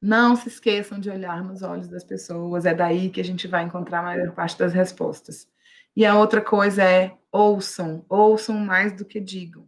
Não 0.02 0.38
se 0.38 0.48
esqueçam 0.48 1.00
de 1.00 1.10
olhar 1.10 1.44
nos 1.44 1.62
olhos 1.64 1.90
das 1.90 2.04
pessoas, 2.06 2.66
é 2.66 2.74
daí 2.74 3.10
que 3.10 3.20
a 3.20 3.24
gente 3.24 3.46
vai 3.46 3.64
encontrar 3.64 4.00
a 4.00 4.04
maior 4.04 4.32
parte 4.32 4.58
das 4.58 4.72
respostas. 4.72 5.46
E 5.94 6.06
a 6.06 6.18
outra 6.18 6.40
coisa 6.42 6.84
é 6.84 7.18
ouçam, 7.30 8.06
ouçam 8.08 8.56
mais 8.58 8.94
do 8.94 9.04
que 9.04 9.20
digam. 9.20 9.68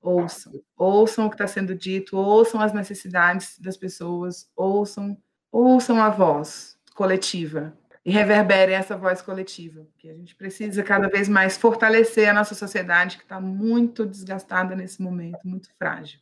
Ouçam, 0.00 0.60
ouçam 0.76 1.26
o 1.26 1.30
que 1.30 1.34
está 1.34 1.46
sendo 1.46 1.74
dito, 1.74 2.16
ouçam 2.16 2.60
as 2.60 2.72
necessidades 2.72 3.58
das 3.60 3.76
pessoas, 3.76 4.50
ouçam, 4.56 5.16
ouçam 5.52 6.02
a 6.02 6.08
voz 6.08 6.77
coletiva 6.98 7.78
e 8.04 8.10
reverberem 8.10 8.74
essa 8.74 8.96
voz 8.96 9.22
coletiva, 9.22 9.86
que 9.98 10.10
a 10.10 10.14
gente 10.14 10.34
precisa 10.34 10.82
cada 10.82 11.08
vez 11.08 11.28
mais 11.28 11.56
fortalecer 11.56 12.28
a 12.28 12.34
nossa 12.34 12.56
sociedade 12.56 13.16
que 13.16 13.22
está 13.22 13.40
muito 13.40 14.04
desgastada 14.04 14.74
nesse 14.74 15.00
momento, 15.00 15.38
muito 15.44 15.68
frágil. 15.78 16.18